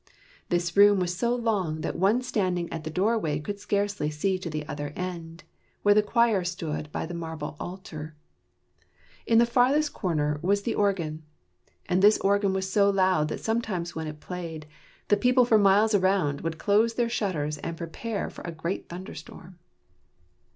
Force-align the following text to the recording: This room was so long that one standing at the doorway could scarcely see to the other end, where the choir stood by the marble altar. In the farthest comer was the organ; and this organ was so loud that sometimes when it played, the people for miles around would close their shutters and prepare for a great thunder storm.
This 0.49 0.75
room 0.75 0.99
was 0.99 1.15
so 1.15 1.35
long 1.35 1.81
that 1.81 1.95
one 1.95 2.23
standing 2.23 2.73
at 2.73 2.83
the 2.83 2.89
doorway 2.89 3.39
could 3.39 3.59
scarcely 3.59 4.09
see 4.09 4.39
to 4.39 4.49
the 4.49 4.67
other 4.67 4.93
end, 4.95 5.43
where 5.83 5.93
the 5.93 6.01
choir 6.01 6.43
stood 6.43 6.91
by 6.91 7.05
the 7.05 7.13
marble 7.13 7.55
altar. 7.59 8.15
In 9.27 9.37
the 9.37 9.45
farthest 9.45 9.93
comer 9.93 10.39
was 10.41 10.63
the 10.63 10.73
organ; 10.73 11.21
and 11.87 12.01
this 12.01 12.17
organ 12.17 12.51
was 12.51 12.67
so 12.67 12.89
loud 12.89 13.27
that 13.27 13.41
sometimes 13.41 13.93
when 13.95 14.07
it 14.07 14.19
played, 14.19 14.65
the 15.09 15.17
people 15.17 15.45
for 15.45 15.59
miles 15.59 15.93
around 15.93 16.41
would 16.41 16.57
close 16.57 16.95
their 16.95 17.07
shutters 17.07 17.59
and 17.59 17.77
prepare 17.77 18.31
for 18.31 18.41
a 18.41 18.51
great 18.51 18.89
thunder 18.89 19.13
storm. 19.13 19.59